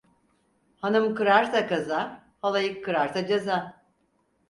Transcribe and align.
Hanım 0.77 1.15
kırarsa 1.15 1.67
kaza, 1.67 2.23
halayık 2.41 2.85
kırarsa 2.85 3.27
ceza. 3.27 3.83